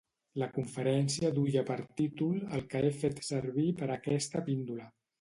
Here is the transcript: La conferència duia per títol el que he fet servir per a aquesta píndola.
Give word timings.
La 0.43 0.45
conferència 0.53 1.29
duia 1.35 1.63
per 1.69 1.77
títol 2.01 2.41
el 2.59 2.67
que 2.75 2.83
he 2.83 2.91
fet 3.05 3.25
servir 3.31 3.71
per 3.83 3.91
a 3.91 3.95
aquesta 4.03 4.47
píndola. 4.53 4.95